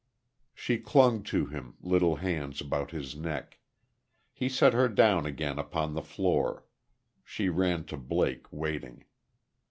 [0.55, 3.59] She clung to him, little hands about his neck....
[4.33, 6.65] He set her down again upon the floor.
[7.23, 9.05] She ran to Blake, waiting.